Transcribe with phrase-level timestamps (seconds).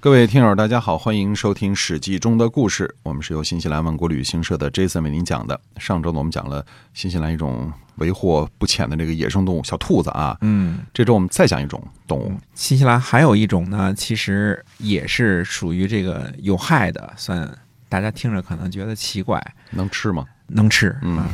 [0.00, 2.94] 各位听友，大家好，欢迎收听《史记》中的故事。
[3.02, 5.60] 我们是由新西兰万国旅行社的 Jason 为您讲的。
[5.76, 6.64] 上周呢，我们讲了
[6.94, 10.38] 新西兰一种为祸不浅的这个野生动物——小兔子啊。
[10.42, 12.32] 嗯，这周我们再讲一种动物。
[12.54, 17.58] 新西兰还有一种呢，其实也是属于这个有害的，算
[17.88, 20.24] 大家听着可能觉得奇怪，能吃吗？
[20.46, 21.26] 能吃，嗯，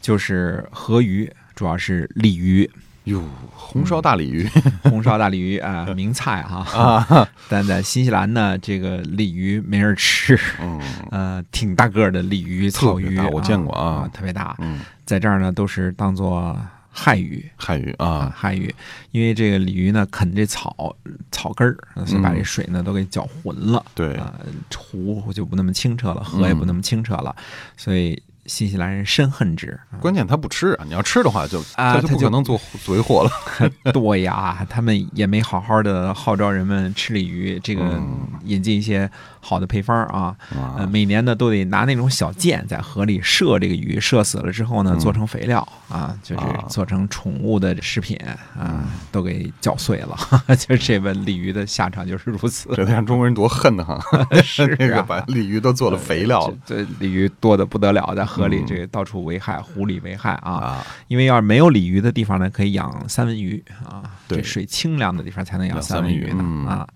[0.00, 2.70] 就是河鱼，主要是鲤鱼。
[3.04, 3.20] 哟，
[3.52, 4.48] 红烧大鲤鱼，
[4.84, 6.58] 红烧大鲤鱼啊， 名菜哈。
[6.78, 7.28] 啊！
[7.48, 10.80] 但在新西兰呢，这个鲤鱼没人吃，嗯，
[11.10, 14.54] 呃，挺大个的鲤鱼、草鱼，我见过啊，特别大。
[14.60, 16.56] 嗯，在这儿呢，都是当做
[16.90, 18.72] 害鱼，害鱼啊，害鱼，
[19.10, 20.94] 因为这个鲤鱼呢啃这草
[21.32, 23.84] 草根儿，所以把这水呢都给搅浑了。
[23.96, 24.14] 对。
[24.14, 24.32] 啊，
[24.76, 27.34] 湖就不那么清澈了，河也不那么清澈了，
[27.76, 28.22] 所以。
[28.46, 30.84] 新西兰人深恨之，关键他不吃啊！
[30.84, 33.30] 你要吃的话，就啊，他就不可能做嘴货了。
[33.92, 38.02] 对呀，他们也没好好的号召人们吃鲤鱼，这个
[38.44, 39.08] 引进一些
[39.42, 40.34] 好的配方啊。
[40.78, 48.18] 呃，每年呢都得拿那种小箭在河里射这个鱼，射死了之后呢，做成肥料啊，就是做成宠物的食品
[48.58, 50.16] 啊，都给搅碎了。
[50.56, 52.70] 就这个鲤鱼的下场就是如此。
[52.74, 53.84] 这让中国人多恨呢！
[53.84, 54.00] 哈，
[54.42, 56.54] 是 这个把鲤鱼都做了肥料了。
[56.66, 58.22] 这鲤鱼多的不得了在。
[58.32, 60.82] 河里这个到处危害，湖里危害啊！
[61.08, 64.02] 因为要是没有鲤鱼的地方呢，可以养三文鱼啊。
[64.26, 66.88] 对，水清凉的地方才能养三文鱼呢啊。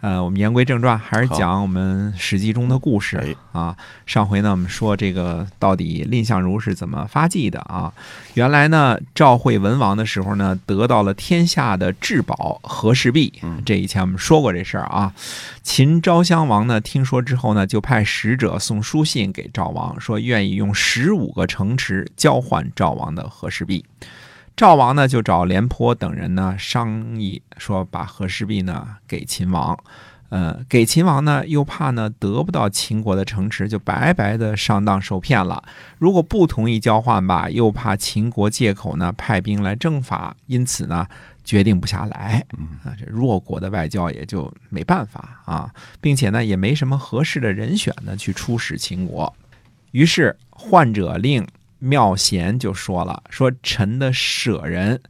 [0.00, 3.76] 呃，我们言归正传，还是讲我们史记中的故事啊。
[4.06, 7.92] 上回呢，我们说这个到底蔺相如是怎么发迹的啊？
[8.34, 13.32] 原来呢，赵惠文王的时候呢，得到了天下的至宝和氏璧。
[13.66, 15.12] 这以前我们说过这事儿啊。
[15.64, 23.84] 秦昭襄王呢，听说之后呢，就派使者送书信给赵王，说愿意用十五个城池交换赵王的和氏璧。
[24.58, 29.78] 赵王呢，就找廉颇等人呢商议，说把和氏璧呢给秦王，
[30.30, 35.62] 呃，给秦王呢又怕呢得不到秦国的城池，就白白的上当受骗了。
[35.98, 41.06] 如果不同意交换吧，又怕秦国借口呢派兵来征伐，因此呢
[41.44, 42.44] 决定不下来。
[42.82, 49.32] 啊，这弱国的外交也就没办法啊，并且呢也没什么合适的人选呢去出使秦国。
[49.92, 51.46] 于是患者令。
[51.78, 55.00] 妙贤就说了：“说臣的舍人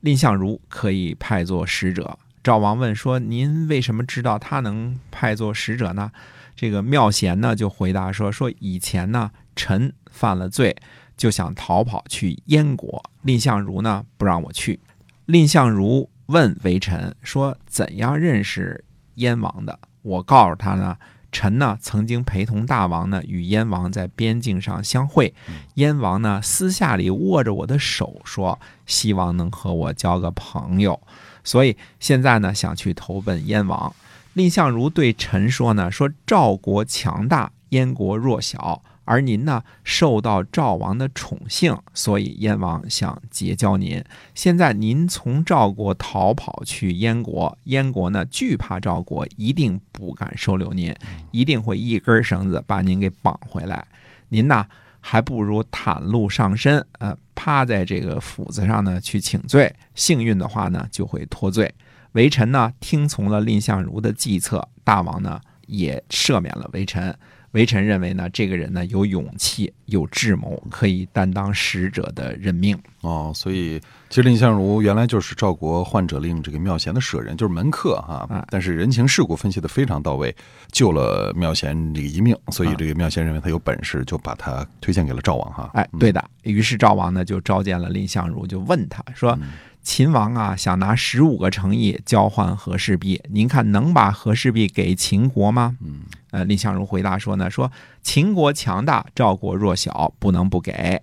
[0.00, 6.10] 蔺相如可以派作使者。”赵王问说：“您为什么知道他能派作使者呢？”
[6.56, 10.76] 这个妙贤呢就回答说：“说以前呢，臣犯了罪，
[11.16, 14.80] 就想逃跑去燕国，蔺相如呢不让我去。
[15.26, 18.84] 蔺相如问微臣说：怎样认识
[19.14, 19.78] 燕王的？
[20.02, 20.96] 我告诉他呢。”
[21.32, 25.32] 臣呢曾经陪同大王呢与燕王在边境上相会，
[25.74, 31.00] 燕王呢私下里握着我的手说，希望能和我交个朋友，
[31.44, 33.94] 所以现在呢想去投奔燕王。
[34.34, 38.82] 蔺相如对臣说呢，说赵国强大，燕国弱小。
[39.10, 44.00] 而您呢，受到赵王的宠幸，所以燕王想结交您。
[44.36, 50.94] 现在您从赵国逃跑去燕国，燕国呢惧怕赵国，一定不敢收留您，
[51.32, 53.84] 一定会一根绳子把您给绑回来。
[54.28, 54.64] 您呢，
[55.00, 59.74] 还不如袒露上身，呃，趴在这个斧子上呢去请罪。
[59.96, 61.74] 幸运的话呢，就会脱罪。
[62.12, 67.12] 微臣呢，听从了蔺相如的计策，大王呢也赦免了微臣。
[67.52, 72.78] 微臣认为呢，这个人呢有勇气、有智谋，可以担当使者的任命。
[73.00, 78.46] 哦，所以其实蔺相如原来就是赵国患者令这个妙贤的舍人，就是门客哈。
[78.50, 80.34] 但是人情世故分析的非常到位，
[80.70, 85.70] 救了妙贤这个一命，所以这个妙贤认为他有本事，就把他推荐给了赵王哈。
[85.74, 86.24] 哎，对的。
[86.44, 89.36] 于是赵王呢就召见了蔺相如，就问他说。
[89.82, 95.76] 秦王啊，想拿十五个诚意交换和氏璧，您看能把和氏璧给秦国吗？
[95.80, 97.72] 嗯，呃，蔺相如回答说呢，说
[98.02, 101.02] 秦国强大，赵国弱小，不能不给。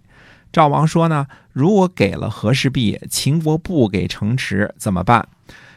[0.52, 5.28] 赵王说呢，如果给了和氏璧，秦国不给城池怎么办？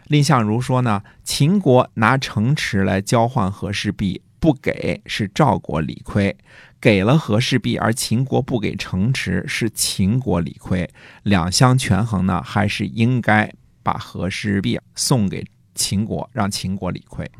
[0.08, 6.36] 蔺相如说呢，秦国拿城池来交换和氏璧，不给是赵国理亏。
[6.80, 10.88] 给了和氏璧，而秦国不给城池，是秦国理亏。
[11.24, 15.44] 两相权衡呢，还是应该把和氏璧送给
[15.74, 17.30] 秦国，让秦国理亏。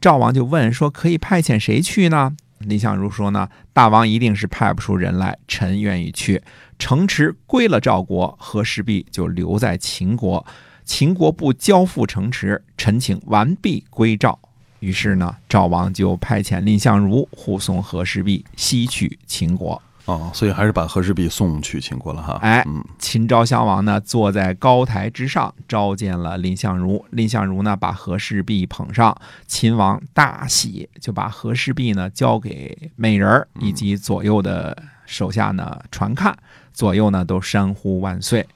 [0.00, 2.34] 赵王就问说：“可以派遣谁去呢？”
[2.66, 6.42] 蔺相如说：“呢，大王一定是派不出人来，臣愿意去。
[6.78, 10.46] 城池归了赵国，和氏璧就留在秦国。
[10.86, 14.39] 秦国不交付城池，臣请完璧归赵。”
[14.80, 19.80] 于是呢，赵王就派遣蔺相如护送和氏璧西去秦国。
[20.06, 22.38] 哦，所以还是把和氏璧送去秦国了哈。
[22.40, 22.64] 哎，
[22.98, 27.04] 秦昭襄王呢，坐在高台之上召见了蔺相如。
[27.12, 29.16] 蔺相如呢，把和氏璧捧上，
[29.46, 36.36] 秦王大喜，就把和氏璧呢交给美人以及左右的手下呢传看，
[36.72, 38.48] 左右呢都山呼万岁。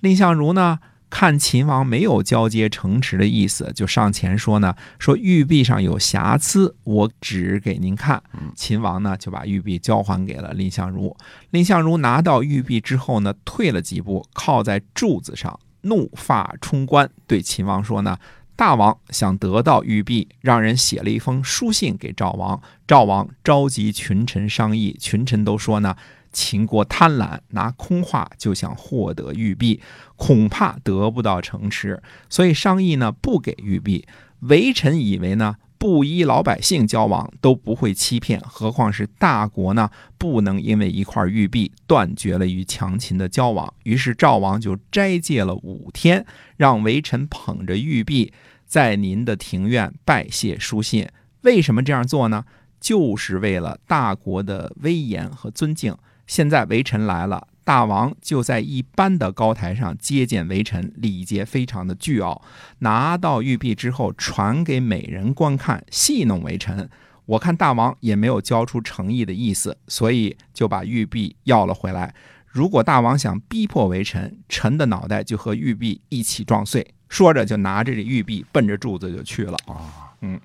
[0.00, 0.78] 蔺相如呢。
[1.14, 8.22] 看秦王没有交接城池的意思，就上前说呢：“说玉璧上有瑕疵，我指给您看。”
[8.56, 11.14] 秦王呢就把玉璧交还给了蔺相如。
[11.50, 18.16] 蔺相如拿到玉璧之后呢，退了几步，靠在柱子上，怒发冲冠，对秦王说呢
[18.56, 22.58] ：“大王想得到玉璧，让人写了一封书信给赵王。
[22.86, 25.94] 赵王召集群臣商议，群臣都说呢。”
[26.32, 29.80] 秦国贪婪，拿空话就想获得玉璧，
[30.16, 34.06] 恐怕得不到城池，所以商议呢不给玉璧。
[34.40, 39.90] 微臣以为呢，不依老百姓交往都不会欺骗，何况是大国呢？
[40.18, 43.72] 不能因为一块玉璧断绝了与强秦的交往。
[43.84, 46.24] 于是赵王就斋戒了五天，
[46.56, 48.32] 让微臣捧着玉璧
[48.64, 51.08] 在您的庭院拜谢书信。
[51.42, 52.44] 为什么这样做呢？
[52.80, 55.96] 就是为了大国的威严和尊敬。
[56.26, 62.42] 现在微臣来了，大王就在一般的高台上接见微臣，礼节非常的倨傲。
[62.78, 66.88] 拿到玉璧之后，传给美人观看，戏弄微臣。
[67.26, 72.14] 我看大王也没有交出诚意的意思，所以就把玉璧要了回来。
[72.46, 76.94] 如果大王想逼迫微臣，臣的脑袋就和玉璧一起撞碎。
[77.08, 79.56] 说着就拿着这玉璧奔着柱子就去了。
[79.66, 80.40] 啊，嗯，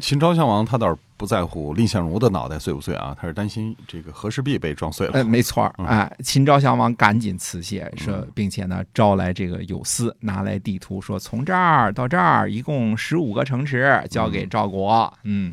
[0.00, 1.00] 秦昭襄王他倒是。
[1.18, 3.16] 不在乎蔺相如的脑袋碎不碎啊？
[3.18, 5.14] 他是担心这个和氏璧被撞碎了。
[5.14, 15.10] 哎，没错哎，秦昭襄王赶紧辞谢，说，并且呢，招来这个有司，拿来地图，说从这儿到这儿一共十五个城池，交给赵国。
[15.22, 15.50] 嗯，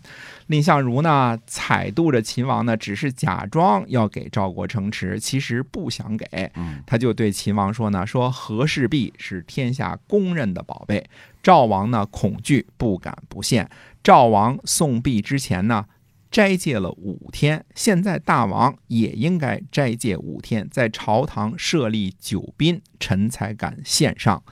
[0.48, 6.26] 蔺相如呢，采度着秦王呢，只是假装要给赵国城池，其实不想给。
[6.56, 11.02] 嗯，他就对秦王说呢，说和氏璧是天下公认的宝贝，
[11.42, 13.70] 赵王呢恐惧，不敢不献。
[14.04, 15.86] 赵王送璧之前呢，
[16.30, 17.66] 斋戒了五天。
[17.74, 24.44] 现在大王也应该斋戒五天，在朝堂设立酒宾，臣才敢献上。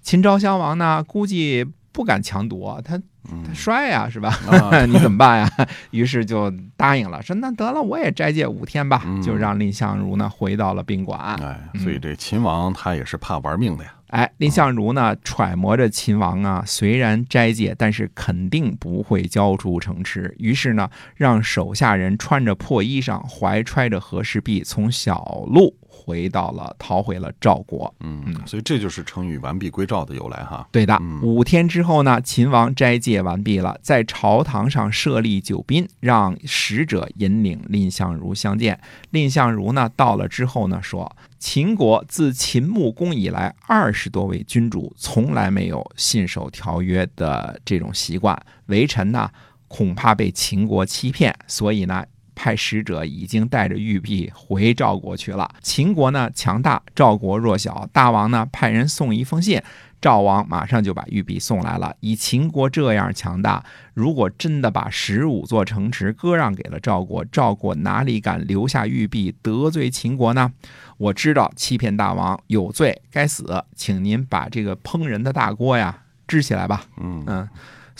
[0.00, 4.32] 秦昭襄王呢，估计不敢强夺，他他帅呀，是吧？
[4.86, 5.50] 你怎么办呀？
[5.90, 11.18] 于是就答应了，说那得了，我也斋戒五天吧，就让蔺相如呢回到了宾馆。
[11.42, 13.94] 哎，所以这秦王他也是怕玩命的呀。
[14.08, 20.34] 哎，蔺相如呢，揣摩着秦王啊，虽然斋戒，但是肯定不会交出城池。
[20.38, 25.76] 于是呢，让手下人穿着破衣裳，怀揣着和氏璧，从小路
[26.10, 27.94] 回到了，逃回了赵国。
[28.00, 30.68] 嗯嗯，所以这就是成语“完璧归赵”的由来哈。
[30.72, 38.80] 对的，五天之后呢，秦王斋戒完毕了，在朝堂上设立酒宾，让使者引领蔺相如相见。
[39.10, 41.16] 蔺相如呢，到了之后呢，说。
[41.38, 48.38] 秦国自秦穆公以来，二十多位君主从来没有信守条约的这种习惯。
[48.66, 49.30] 微臣呢，
[49.66, 52.04] 恐怕被秦国欺骗，所以呢，
[52.40, 55.46] 派使者已经带着玉璧回赵国去了。
[55.60, 59.60] 秦国呢强大，赵国弱小，大王呢派人送一封信。
[60.00, 61.94] 赵王马上就把玉璧送来了。
[62.00, 70.50] 以秦国这样强大，如果真的把十五座城池割让给了赵国，赵国哪里敢留下玉璧得罪秦国呢？
[70.96, 76.86] 我知道欺骗大王有罪，该死，请您把这个烹人的大锅呀支起来吧。
[76.96, 77.46] 嗯嗯，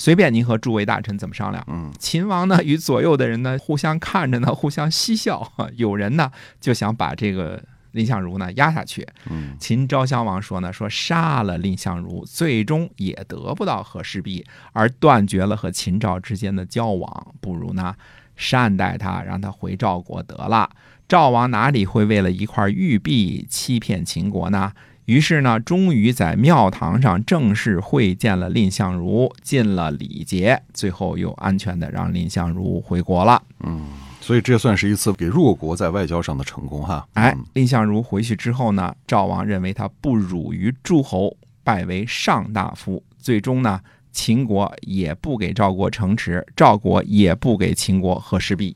[0.01, 1.63] 随便您和诸位大臣怎么商量。
[1.69, 5.53] 嗯，秦王呢与左右的人呢互相看着呢，互相嬉笑。
[5.77, 7.63] 有人呢就想把这个。
[7.93, 17.97] 蔺相如呢压下去，嗯秦昭襄王说呢，说杀了蔺相如，最终也得不到和氏璧，而断绝了和秦赵之间的交往，不如呢
[18.37, 20.71] 善待他，让他回赵国得了。
[21.09, 24.73] 赵王哪里会为了一块玉璧欺骗秦国呢？
[25.11, 33.43] 于是呢，终于在庙堂上正式会见了蔺相如，尽了礼节，最后又安全的让蔺相如回国了。
[33.65, 33.85] 嗯。
[34.21, 37.05] 所以这算是一次给弱国在外交上的成功哈。
[37.15, 43.03] 哎，蔺相如回去之后呢，赵王认为他不辱于诸侯，拜为上大夫。
[43.19, 43.81] 最终呢。
[44.13, 48.75] 秦国也不给赵国城池，赵国也不给秦国和氏璧，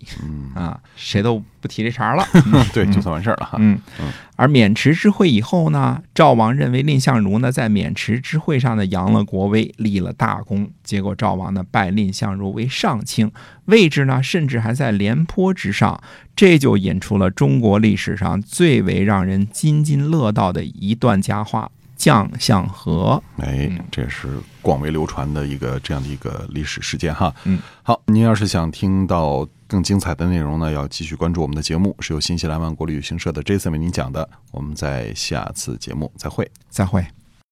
[0.54, 2.24] 啊，谁都不提这茬了。
[2.72, 3.46] 对，就算完事儿了。
[3.46, 3.78] 哈嗯。
[4.36, 10.70] 而渑池之会以后呢，赵王认为蔺相如呢在渑池之会上呢扬了国威，立了大功。
[10.82, 13.30] 结果赵王呢拜蔺相如为上卿，
[13.66, 16.00] 位置呢甚至还在廉颇之上。
[16.36, 21.70] 这就引出了中国历史上最为让人津津乐道的一段佳话。
[22.04, 23.22] 将相和。
[23.38, 24.28] 哎，这也是
[24.60, 27.34] 广为流传的一个这样的一个历史事件哈。
[27.44, 34.28] 嗯，好，您要是想听到更精彩的内容呢，要继续关注我们的节目，是由新西兰万国旅行社的 Jason 为您讲的。
[34.50, 37.23] 我们在下次节目再会，再会。